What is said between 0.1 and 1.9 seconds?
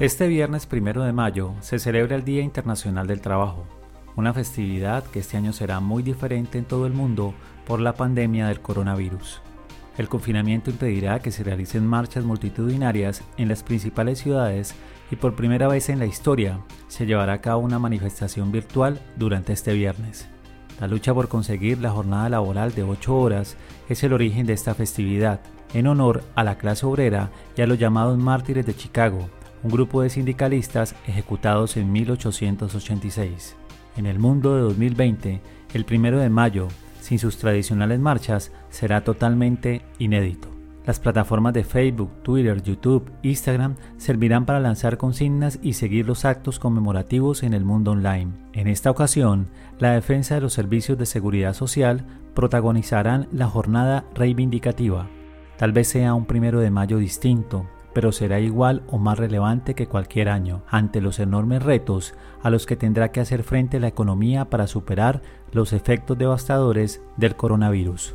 viernes primero de mayo se